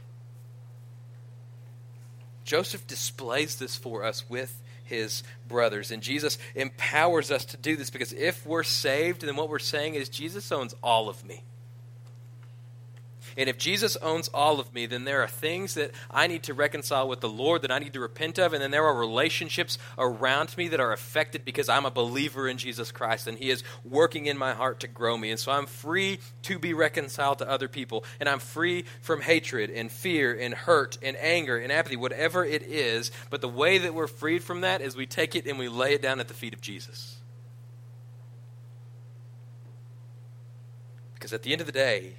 [2.42, 5.90] Joseph displays this for us with his brothers.
[5.90, 9.94] And Jesus empowers us to do this because if we're saved, then what we're saying
[9.94, 11.42] is Jesus owns all of me.
[13.36, 16.54] And if Jesus owns all of me, then there are things that I need to
[16.54, 18.52] reconcile with the Lord that I need to repent of.
[18.52, 22.58] And then there are relationships around me that are affected because I'm a believer in
[22.58, 25.30] Jesus Christ and He is working in my heart to grow me.
[25.30, 28.04] And so I'm free to be reconciled to other people.
[28.20, 32.62] And I'm free from hatred and fear and hurt and anger and apathy, whatever it
[32.62, 33.10] is.
[33.30, 35.94] But the way that we're freed from that is we take it and we lay
[35.94, 37.16] it down at the feet of Jesus.
[41.14, 42.14] Because at the end of the day,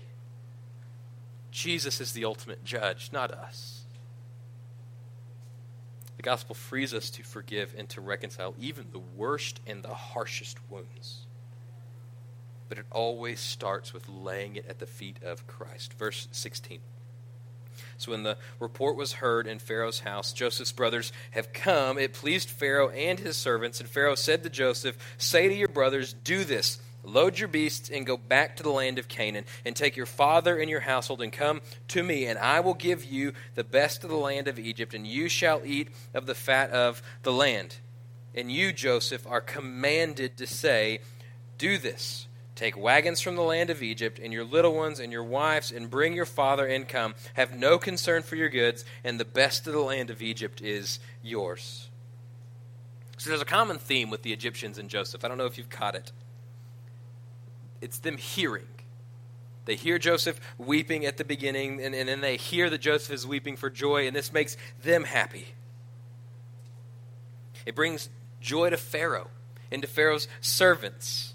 [1.54, 3.84] Jesus is the ultimate judge, not us.
[6.18, 10.58] The gospel frees us to forgive and to reconcile even the worst and the harshest
[10.68, 11.28] wounds.
[12.70, 15.94] But it always starts with laying it at the feet of Christ.
[15.94, 16.80] Verse 16.
[17.98, 22.00] So when the report was heard in Pharaoh's house, Joseph's brothers have come.
[22.00, 23.80] It pleased Pharaoh and his servants.
[23.80, 28.06] And Pharaoh said to Joseph, Say to your brothers, Do this Load your beasts and
[28.06, 31.34] go back to the land of Canaan, and take your father and your household, and
[31.34, 34.94] come to me, and I will give you the best of the land of Egypt,
[34.94, 37.76] and you shall eat of the fat of the land.
[38.34, 41.00] And you, Joseph, are commanded to say,
[41.58, 42.28] Do this.
[42.56, 45.90] Take wagons from the land of Egypt, and your little ones, and your wives, and
[45.90, 47.16] bring your father and come.
[47.34, 51.00] Have no concern for your goods, and the best of the land of Egypt is
[51.22, 51.90] yours.
[53.18, 55.26] So there's a common theme with the Egyptians and Joseph.
[55.26, 56.12] I don't know if you've caught it
[57.84, 58.68] it's them hearing.
[59.66, 63.28] They hear Joseph weeping at the beginning, and, and then they hear that Joseph is
[63.28, 65.48] weeping for joy, and this makes them happy.
[67.66, 68.10] It brings
[68.42, 69.30] joy to Pharaoh
[69.72, 71.34] and to Pharaoh's servants.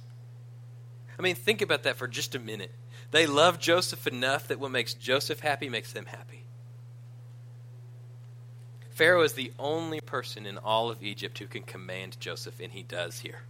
[1.19, 2.73] I mean, think about that for just a minute.
[3.11, 6.45] They love Joseph enough that what makes Joseph happy makes them happy.
[8.91, 12.83] Pharaoh is the only person in all of Egypt who can command Joseph, and he
[12.83, 13.43] does here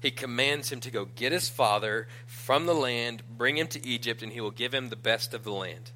[0.00, 4.22] he commands him to go get his father from the land, bring him to Egypt,
[4.22, 5.90] and he will give him the best of the land.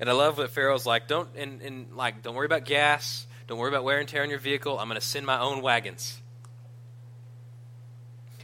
[0.00, 3.58] And I love what Pharaoh's like, don't and, and like, don't worry about gas, don't
[3.58, 4.78] worry about wear and tear on your vehicle.
[4.78, 6.20] I'm going to send my own wagons.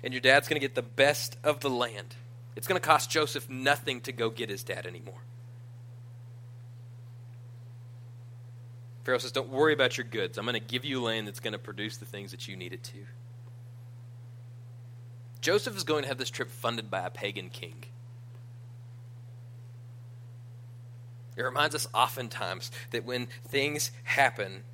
[0.03, 2.15] And your dad's going to get the best of the land.
[2.57, 5.23] It's going to cost Joseph nothing to go get his dad anymore.
[9.05, 10.39] Pharaoh says, Don't worry about your goods.
[10.39, 12.73] I'm going to give you land that's going to produce the things that you need
[12.73, 12.99] it to.
[15.41, 17.85] Joseph is going to have this trip funded by a pagan king.
[21.37, 24.65] It reminds us oftentimes that when things happen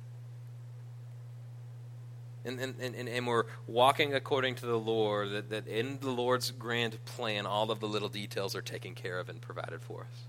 [2.43, 6.51] and, and, and, and we're walking according to the Lord, that, that in the Lord's
[6.51, 10.23] grand plan, all of the little details are taken care of and provided for us.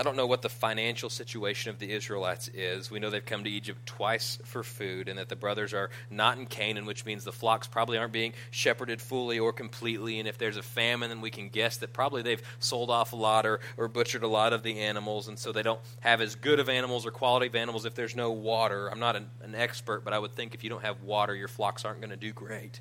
[0.00, 2.90] I don't know what the financial situation of the Israelites is.
[2.90, 6.38] We know they've come to Egypt twice for food, and that the brothers are not
[6.38, 10.18] in Canaan, which means the flocks probably aren't being shepherded fully or completely.
[10.18, 13.16] And if there's a famine, then we can guess that probably they've sold off a
[13.16, 16.34] lot or, or butchered a lot of the animals, and so they don't have as
[16.34, 18.88] good of animals or quality of animals if there's no water.
[18.88, 21.48] I'm not an, an expert, but I would think if you don't have water, your
[21.48, 22.80] flocks aren't going to do great.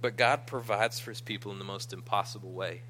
[0.00, 2.80] But God provides for his people in the most impossible way.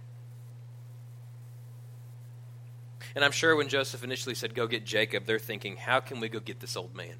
[3.14, 6.29] And I'm sure when Joseph initially said, Go get Jacob, they're thinking, How can we
[6.29, 7.16] go get this old man?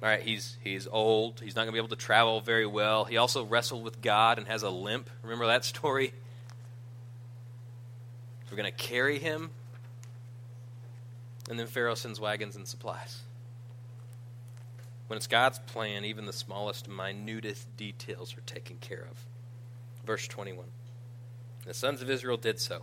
[0.00, 1.40] All right, he's, he's old.
[1.40, 3.04] He's not going to be able to travel very well.
[3.04, 5.10] He also wrestled with God and has a limp.
[5.22, 6.12] Remember that story?
[8.48, 9.50] We're going to carry him.
[11.50, 13.22] And then Pharaoh sends wagons and supplies.
[15.08, 19.26] When it's God's plan, even the smallest, minutest details are taken care of.
[20.06, 20.66] Verse 21.
[21.66, 22.82] The sons of Israel did so.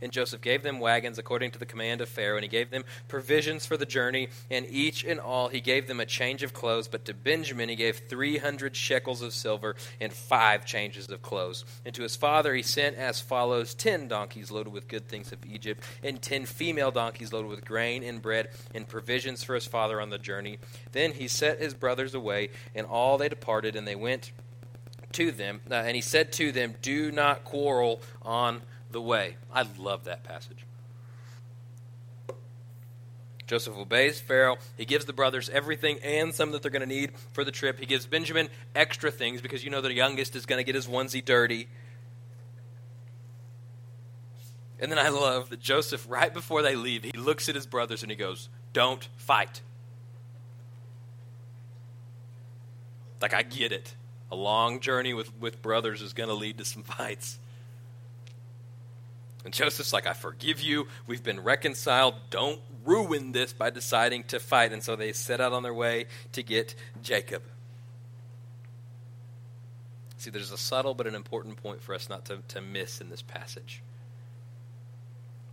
[0.00, 2.84] And Joseph gave them wagons according to the command of Pharaoh, and he gave them
[3.08, 6.88] provisions for the journey, and each and all he gave them a change of clothes.
[6.88, 11.64] But to Benjamin he gave three hundred shekels of silver and five changes of clothes.
[11.84, 15.44] And to his father he sent as follows ten donkeys loaded with good things of
[15.46, 20.00] Egypt, and ten female donkeys loaded with grain and bread and provisions for his father
[20.00, 20.58] on the journey.
[20.92, 24.32] Then he set his brothers away, and all they departed, and they went
[25.12, 25.60] to them.
[25.70, 29.36] Uh, and he said to them, Do not quarrel on the way.
[29.52, 30.64] I love that passage.
[33.46, 34.58] Joseph obeys Pharaoh.
[34.76, 37.78] He gives the brothers everything and some that they're going to need for the trip.
[37.78, 40.86] He gives Benjamin extra things because you know the youngest is going to get his
[40.88, 41.68] onesie dirty.
[44.80, 48.02] And then I love that Joseph, right before they leave, he looks at his brothers
[48.02, 49.62] and he goes, Don't fight.
[53.22, 53.94] Like, I get it.
[54.30, 57.38] A long journey with, with brothers is going to lead to some fights.
[59.46, 60.88] And Joseph's like, I forgive you.
[61.06, 62.16] We've been reconciled.
[62.30, 64.72] Don't ruin this by deciding to fight.
[64.72, 67.44] And so they set out on their way to get Jacob.
[70.16, 73.08] See, there's a subtle but an important point for us not to, to miss in
[73.08, 73.82] this passage.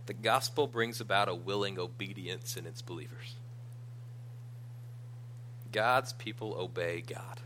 [0.06, 3.36] The gospel brings about a willing obedience in its believers.
[5.70, 7.38] God's people obey God.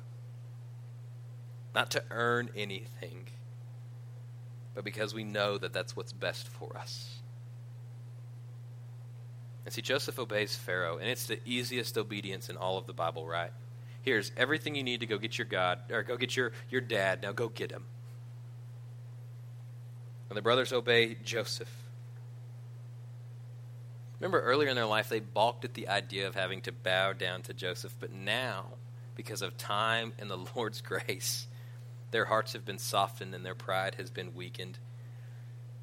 [1.75, 3.27] Not to earn anything,
[4.79, 7.17] but because we know that that's what's best for us.
[9.65, 13.27] And see, Joseph obeys Pharaoh, and it's the easiest obedience in all of the Bible,
[13.27, 13.51] right?
[14.03, 17.23] Here's everything you need to go get your God, or go get your, your dad.
[17.23, 17.87] Now go get him.
[20.29, 21.75] And the brothers obey Joseph.
[24.21, 27.43] Remember earlier in their life, they balked at the idea of having to bow down
[27.43, 28.67] to Joseph, but now,
[29.17, 31.48] because of time and the Lord's grace,
[32.11, 34.79] their hearts have been softened and their pride has been weakened.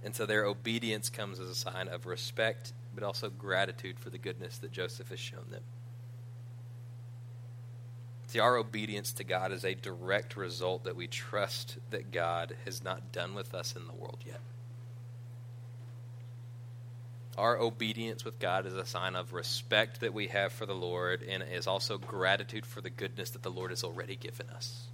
[0.03, 4.17] And so their obedience comes as a sign of respect, but also gratitude for the
[4.17, 5.63] goodness that Joseph has shown them.
[8.27, 12.83] See, our obedience to God is a direct result that we trust that God has
[12.83, 14.41] not done with us in the world yet.
[17.37, 21.21] Our obedience with God is a sign of respect that we have for the Lord
[21.21, 24.87] and is also gratitude for the goodness that the Lord has already given us.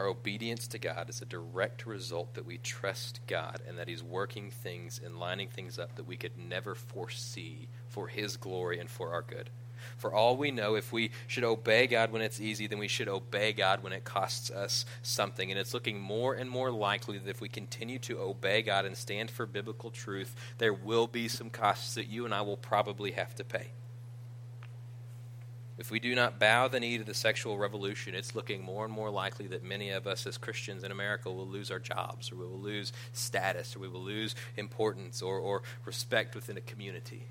[0.00, 4.02] Our obedience to God is a direct result that we trust God and that He's
[4.02, 8.88] working things and lining things up that we could never foresee for His glory and
[8.88, 9.50] for our good.
[9.98, 13.08] For all we know, if we should obey God when it's easy, then we should
[13.08, 15.50] obey God when it costs us something.
[15.50, 18.96] And it's looking more and more likely that if we continue to obey God and
[18.96, 23.10] stand for biblical truth, there will be some costs that you and I will probably
[23.10, 23.66] have to pay.
[25.80, 28.92] If we do not bow the knee to the sexual revolution, it's looking more and
[28.92, 32.36] more likely that many of us as Christians in America will lose our jobs, or
[32.36, 37.22] we will lose status, or we will lose importance, or, or respect within a community.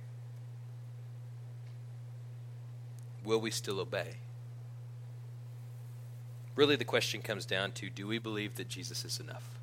[3.23, 4.15] Will we still obey?
[6.55, 9.58] Really, the question comes down to do we believe that Jesus is enough?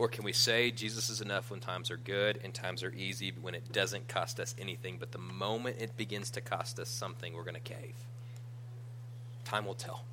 [0.00, 3.34] Or can we say Jesus is enough when times are good and times are easy,
[3.38, 7.34] when it doesn't cost us anything, but the moment it begins to cost us something,
[7.34, 7.92] we're going to cave?
[9.44, 10.06] Time will tell.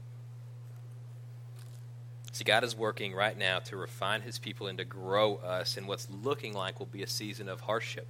[2.34, 5.88] See, God is working right now to refine his people and to grow us in
[5.88, 8.08] what's looking like will be a season of hardship.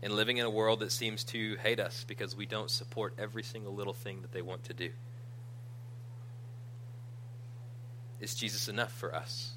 [0.00, 3.42] And living in a world that seems to hate us because we don't support every
[3.42, 4.90] single little thing that they want to do.
[8.20, 9.56] Is Jesus enough for us?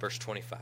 [0.00, 0.58] Verse 25.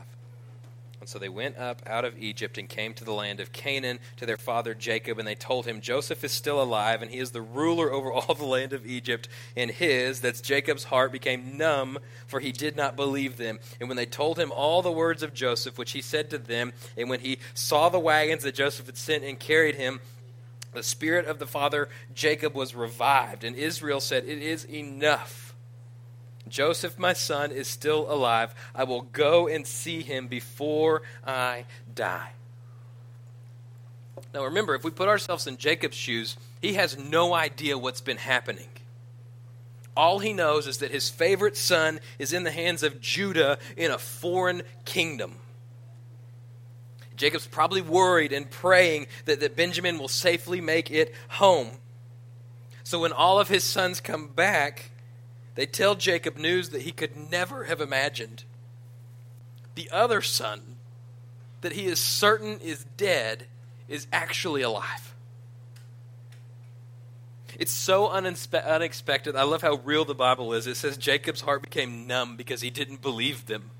[0.99, 3.99] And so they went up out of Egypt and came to the land of Canaan
[4.17, 7.31] to their father Jacob, and they told him, Joseph is still alive, and he is
[7.31, 9.29] the ruler over all the land of Egypt.
[9.55, 13.59] And his, that's Jacob's heart, became numb, for he did not believe them.
[13.79, 16.73] And when they told him all the words of Joseph, which he said to them,
[16.97, 20.01] and when he saw the wagons that Joseph had sent and carried him,
[20.73, 23.43] the spirit of the father Jacob was revived.
[23.45, 25.48] And Israel said, It is enough.
[26.49, 28.53] Joseph, my son, is still alive.
[28.75, 32.31] I will go and see him before I die.
[34.33, 38.17] Now remember, if we put ourselves in Jacob's shoes, he has no idea what's been
[38.17, 38.67] happening.
[39.95, 43.91] All he knows is that his favorite son is in the hands of Judah in
[43.91, 45.35] a foreign kingdom.
[47.15, 51.69] Jacob's probably worried and praying that, that Benjamin will safely make it home.
[52.83, 54.91] So when all of his sons come back,
[55.59, 58.45] they tell Jacob news that he could never have imagined.
[59.75, 60.77] The other son,
[61.59, 63.45] that he is certain is dead,
[63.89, 65.13] is actually alive.
[67.59, 69.35] It's so unexpected.
[69.35, 70.65] I love how real the Bible is.
[70.65, 73.71] It says Jacob's heart became numb because he didn't believe them.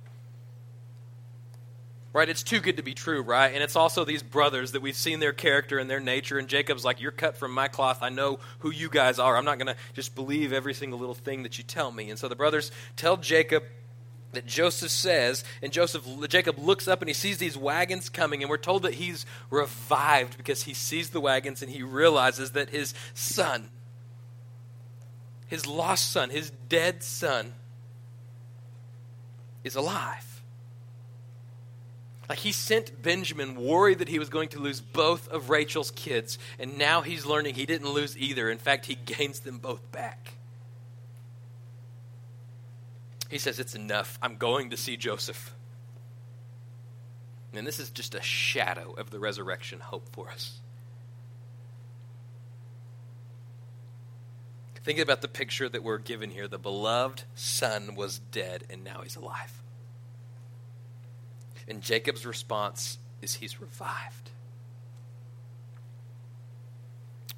[2.12, 2.28] Right?
[2.28, 3.54] It's too good to be true, right?
[3.54, 6.40] And it's also these brothers that we've seen their character and their nature.
[6.40, 8.00] And Jacob's like, You're cut from my cloth.
[8.02, 9.38] I know who you guys are.
[9.38, 12.10] I'm not going to just believe every single little thing that you tell me.
[12.10, 13.64] And so the brothers tell Jacob
[14.32, 18.50] that Joseph says, and Joseph Jacob looks up and he sees these wagons coming, and
[18.50, 22.94] we're told that he's revived because he sees the wagons and he realizes that his
[23.14, 23.70] son,
[25.48, 27.54] his lost son, his dead son,
[29.64, 30.29] is alive.
[32.30, 36.38] Like he sent Benjamin worried that he was going to lose both of Rachel's kids,
[36.60, 38.52] and now he's learning he didn't lose either.
[38.52, 40.34] In fact, he gains them both back.
[43.30, 44.20] he says, It's enough.
[44.22, 45.54] I'm going to see Joseph.
[47.54, 50.60] And this is just a shadow of the resurrection hope for us.
[54.84, 56.48] Think about the picture that we're given here.
[56.48, 59.62] The beloved son was dead, and now he's alive.
[61.70, 64.32] And Jacob's response is he's revived.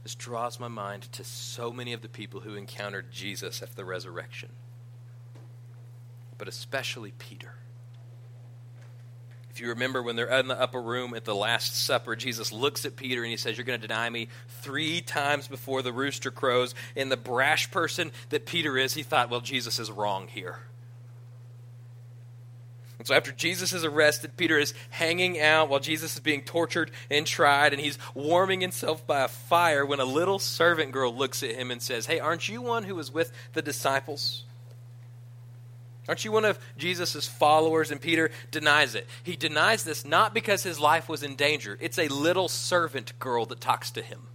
[0.04, 3.86] This draws my mind to so many of the people who encountered Jesus after the
[3.86, 4.50] resurrection,
[6.38, 7.54] but especially Peter.
[9.52, 12.86] If you remember when they're in the upper room at the Last Supper, Jesus looks
[12.86, 16.32] at Peter and he says, You're going to deny me three times before the rooster
[16.32, 16.74] crows.
[16.96, 20.60] And the brash person that Peter is, he thought, Well, Jesus is wrong here.
[23.02, 26.92] And so after Jesus is arrested, Peter is hanging out while Jesus is being tortured
[27.10, 31.42] and tried, and he's warming himself by a fire when a little servant girl looks
[31.42, 34.44] at him and says, Hey, aren't you one who was with the disciples?
[36.08, 37.90] Aren't you one of Jesus' followers?
[37.90, 39.08] And Peter denies it.
[39.24, 43.48] He denies this not because his life was in danger, it's a little servant girl
[43.48, 44.28] that talks to him.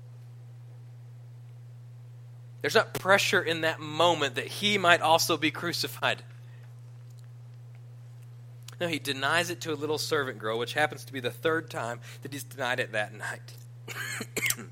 [2.62, 6.25] There's not pressure in that moment that he might also be crucified.
[8.81, 11.70] No, he denies it to a little servant girl, which happens to be the third
[11.70, 13.55] time that he's denied it that night.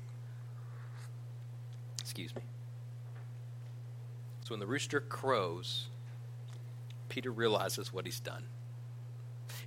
[1.99, 2.43] Excuse me.
[4.43, 5.87] So when the rooster crows,
[7.09, 8.43] Peter realizes what he's done.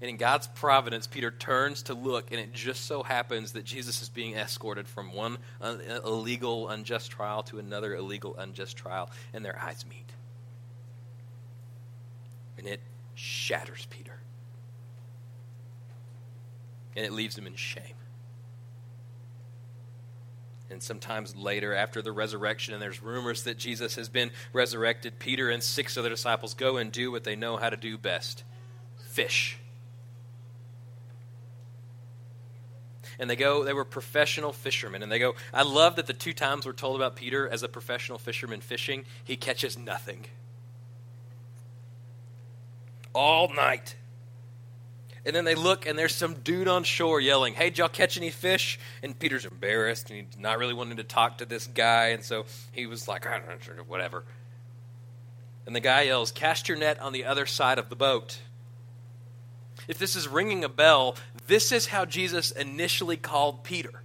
[0.00, 4.00] And in God's providence, Peter turns to look, and it just so happens that Jesus
[4.00, 9.44] is being escorted from one uh, illegal, unjust trial to another illegal, unjust trial, and
[9.44, 10.12] their eyes meet.
[12.56, 12.80] And it
[13.16, 14.07] shatters Peter
[16.98, 17.94] and it leaves them in shame.
[20.68, 25.48] And sometimes later, after the resurrection, and there's rumors that Jesus has been resurrected, Peter
[25.48, 28.42] and six other disciples go and do what they know how to do best
[29.10, 29.58] fish.
[33.20, 36.32] and they go they were professional fishermen and they go i love that the two
[36.32, 40.24] times we're told about peter as a professional fisherman fishing he catches nothing
[43.12, 43.96] all night
[45.24, 48.16] and then they look, and there's some dude on shore yelling, Hey, did y'all catch
[48.16, 48.78] any fish?
[49.02, 52.08] And Peter's embarrassed, and he's not really wanting to talk to this guy.
[52.08, 54.24] And so he was like, I don't know, whatever.
[55.66, 58.38] And the guy yells, Cast your net on the other side of the boat.
[59.86, 61.16] If this is ringing a bell,
[61.46, 64.02] this is how Jesus initially called Peter.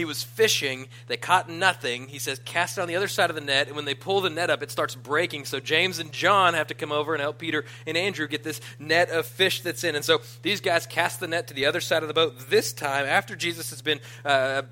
[0.00, 0.88] He was fishing.
[1.08, 2.08] They caught nothing.
[2.08, 3.66] He says, cast it on the other side of the net.
[3.66, 5.44] And when they pull the net up, it starts breaking.
[5.44, 8.62] So James and John have to come over and help Peter and Andrew get this
[8.78, 9.94] net of fish that's in.
[9.94, 12.48] And so these guys cast the net to the other side of the boat.
[12.48, 14.00] This time, after Jesus has been.
[14.24, 14.62] Uh,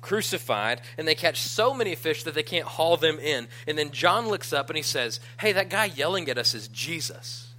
[0.00, 3.48] crucified, and they catch so many fish that they can't haul them in.
[3.66, 6.68] And then John looks up and he says, Hey, that guy yelling at us is
[6.68, 7.54] Jesus.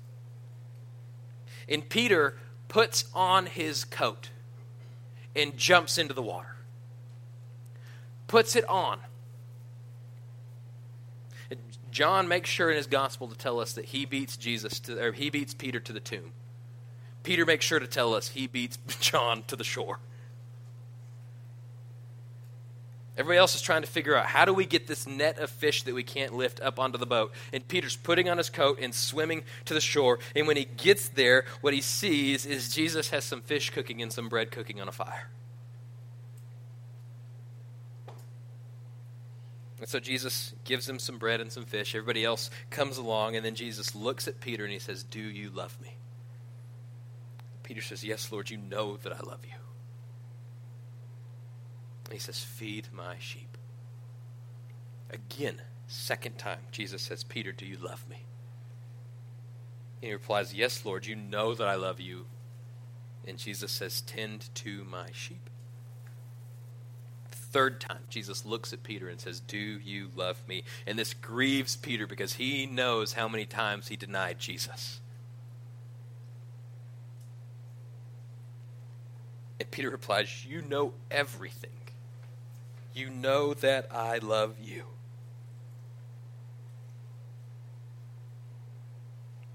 [1.68, 2.38] And Peter
[2.68, 4.30] puts on his coat
[5.36, 6.55] and jumps into the water
[8.28, 9.00] puts it on.
[11.96, 15.14] John makes sure in his gospel to tell us that he beats Jesus to, or
[15.14, 16.34] he beats Peter to the tomb.
[17.24, 20.00] Peter makes sure to tell us he beats John to the shore.
[23.18, 25.84] Everybody else is trying to figure out how do we get this net of fish
[25.84, 27.32] that we can't lift up onto the boat.
[27.54, 30.20] And Peter's putting on his coat and swimming to the shore.
[30.36, 34.12] And when he gets there, what he sees is Jesus has some fish cooking and
[34.12, 35.30] some bread cooking on a fire.
[39.86, 41.94] And so Jesus gives him some bread and some fish.
[41.94, 45.52] Everybody else comes along, and then Jesus looks at Peter and he says, Do you
[45.52, 45.96] love me?
[47.62, 49.54] Peter says, Yes, Lord, you know that I love you.
[52.06, 53.60] And he says, Feed my sheep.
[55.12, 58.26] Again, second time, Jesus says, Peter, do you love me?
[60.02, 62.26] And he replies, Yes, Lord, you know that I love you.
[63.28, 65.48] And Jesus says, Tend to my sheep
[67.56, 70.66] third time, Jesus looks at Peter and says, Do you love me?
[70.86, 75.00] And this grieves Peter because he knows how many times he denied Jesus.
[79.58, 81.70] And Peter replies, You know everything.
[82.94, 84.88] You know that I love you.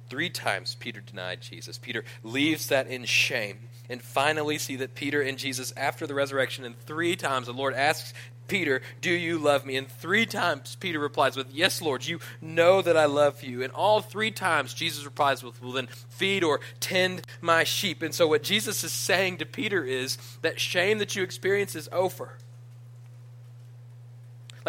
[0.08, 1.76] Three times Peter denied Jesus.
[1.76, 6.64] Peter leaves that in shame and finally see that Peter and Jesus, after the resurrection,
[6.64, 8.14] and three times the Lord asks
[8.50, 9.76] Peter, Do you love me?
[9.76, 13.62] And three times Peter replies with, Yes, Lord, you know that I love you.
[13.62, 18.02] And all three times Jesus replies with, Well, then feed or tend my sheep.
[18.02, 21.88] And so what Jesus is saying to Peter is that shame that you experience is
[21.92, 22.38] over.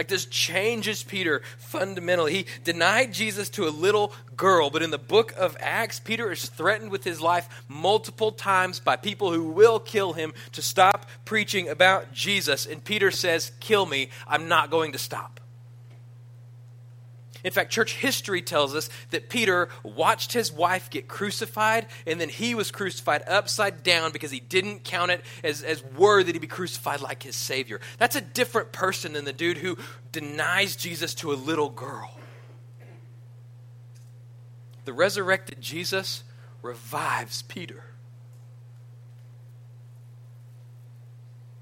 [0.02, 2.34] Like this changes Peter fundamentally.
[2.34, 6.50] He denied Jesus to a little girl, but in the book of Acts, Peter is
[6.50, 11.70] threatened with his life multiple times by people who will kill him to stop preaching
[11.70, 12.66] about Jesus.
[12.66, 15.40] And Peter says, Kill me, I'm not going to stop.
[17.44, 22.30] In fact, church history tells us that Peter watched his wife get crucified, and then
[22.30, 26.48] he was crucified upside down because he didn't count it as, as worthy to be
[26.48, 27.80] crucified like his Savior.
[27.98, 29.78] That's a different person than the dude who
[30.12, 32.12] denies Jesus to a little girl.
[34.86, 36.24] The resurrected Jesus
[36.62, 37.84] revives Peter.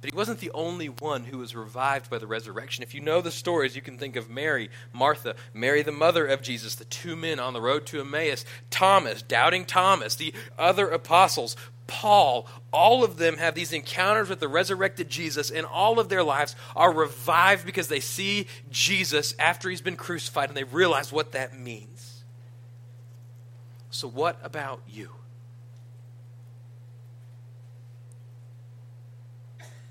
[0.02, 2.84] But he wasn't the only one who was revived by the resurrection.
[2.84, 6.42] If you know the stories, you can think of Mary, Martha, Mary, the mother of
[6.42, 11.58] Jesus, the two men on the road to Emmaus, Thomas, doubting Thomas, the other apostles,
[11.88, 12.48] Paul.
[12.72, 16.56] All of them have these encounters with the resurrected Jesus, and all of their lives
[16.78, 21.60] are revived because they see Jesus after he's been crucified and they realize what that
[21.60, 22.24] means.
[23.90, 25.10] So, what about you?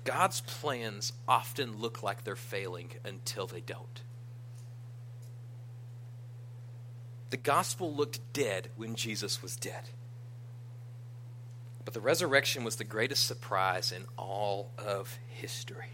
[0.09, 4.01] God's plans often look like they're failing until they don't.
[7.29, 9.83] The gospel looked dead when Jesus was dead.
[11.85, 15.91] But the resurrection was the greatest surprise in all of history.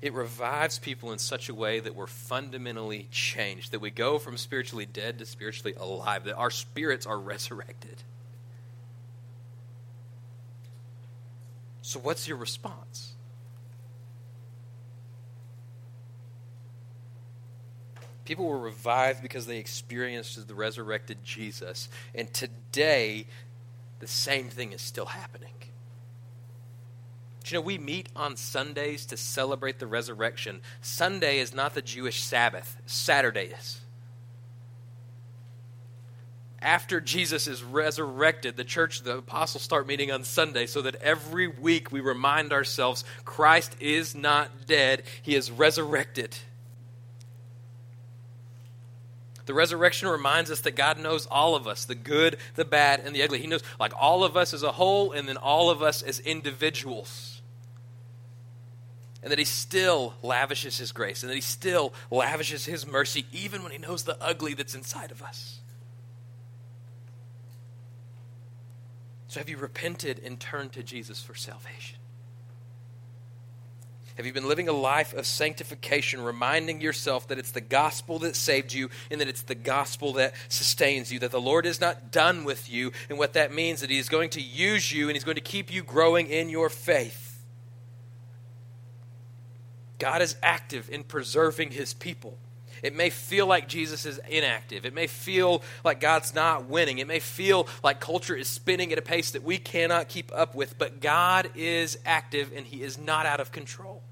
[0.00, 4.36] It revives people in such a way that we're fundamentally changed, that we go from
[4.36, 8.04] spiritually dead to spiritually alive, that our spirits are resurrected.
[11.88, 13.14] So, what's your response?
[18.26, 21.88] People were revived because they experienced the resurrected Jesus.
[22.14, 23.24] And today,
[24.00, 25.54] the same thing is still happening.
[27.46, 30.60] you know, we meet on Sundays to celebrate the resurrection.
[30.82, 33.80] Sunday is not the Jewish Sabbath, Saturday is
[36.60, 41.46] after Jesus is resurrected, the church, the apostles start meeting on Sunday so that every
[41.46, 46.36] week we remind ourselves Christ is not dead, he is resurrected.
[49.46, 53.14] The resurrection reminds us that God knows all of us the good, the bad, and
[53.16, 53.38] the ugly.
[53.38, 56.20] He knows, like, all of us as a whole and then all of us as
[56.20, 57.40] individuals.
[59.22, 63.62] And that He still lavishes His grace and that He still lavishes His mercy even
[63.62, 65.60] when He knows the ugly that's inside of us.
[69.28, 71.98] So, have you repented and turned to Jesus for salvation?
[74.16, 78.34] Have you been living a life of sanctification, reminding yourself that it's the gospel that
[78.34, 82.10] saved you and that it's the gospel that sustains you, that the Lord is not
[82.10, 85.14] done with you, and what that means that He is going to use you and
[85.14, 87.38] He's going to keep you growing in your faith?
[90.00, 92.38] God is active in preserving His people.
[92.82, 94.84] It may feel like Jesus is inactive.
[94.84, 96.98] It may feel like God's not winning.
[96.98, 100.54] It may feel like culture is spinning at a pace that we cannot keep up
[100.54, 104.02] with, but God is active and He is not out of control.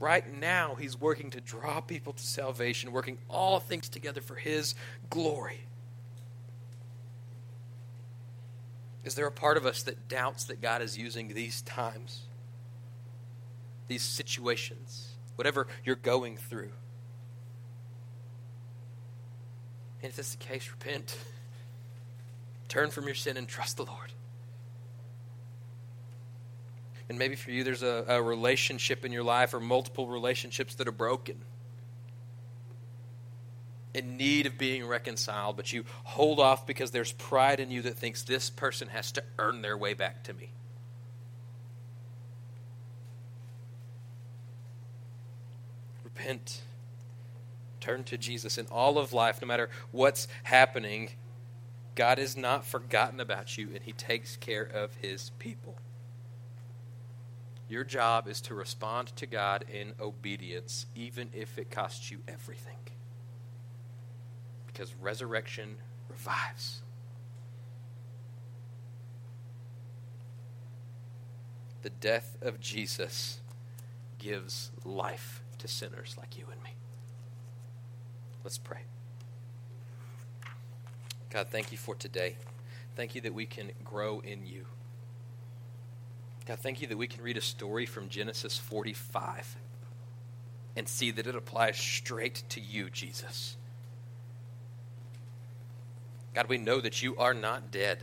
[0.00, 4.74] Right now, He's working to draw people to salvation, working all things together for His
[5.08, 5.60] glory.
[9.04, 12.22] Is there a part of us that doubts that God is using these times?
[13.88, 16.70] These situations, whatever you're going through.
[20.02, 21.16] And if that's the case, repent.
[22.68, 24.12] Turn from your sin and trust the Lord.
[27.08, 30.88] And maybe for you, there's a, a relationship in your life or multiple relationships that
[30.88, 31.36] are broken
[33.94, 37.96] in need of being reconciled, but you hold off because there's pride in you that
[37.96, 40.50] thinks this person has to earn their way back to me.
[46.04, 46.62] Repent.
[47.80, 48.58] Turn to Jesus.
[48.58, 51.10] In all of life, no matter what's happening,
[51.94, 55.76] God has not forgotten about you and He takes care of His people.
[57.68, 62.76] Your job is to respond to God in obedience, even if it costs you everything.
[64.66, 65.76] Because resurrection
[66.08, 66.82] revives.
[71.82, 73.40] The death of Jesus
[74.18, 76.70] gives life to sinners like you and me.
[78.44, 78.80] Let's pray.
[81.30, 82.36] God, thank you for today.
[82.96, 84.66] Thank you that we can grow in you.
[86.46, 89.56] God, thank you that we can read a story from Genesis 45
[90.76, 93.56] and see that it applies straight to you, Jesus.
[96.34, 98.00] God, we know that you are not dead.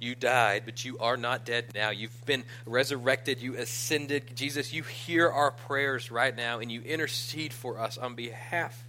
[0.00, 1.90] You died, but you are not dead now.
[1.90, 3.40] You've been resurrected.
[3.40, 4.34] You ascended.
[4.34, 8.82] Jesus, you hear our prayers right now, and you intercede for us on behalf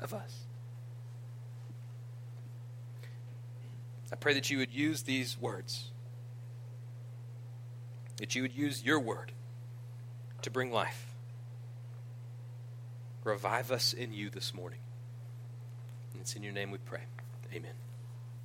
[0.00, 0.34] of us.
[4.10, 5.90] I pray that you would use these words,
[8.16, 9.32] that you would use your word
[10.42, 11.06] to bring life.
[13.24, 14.78] Revive us in you this morning.
[16.12, 17.02] And it's in your name we pray.
[17.52, 17.72] Amen.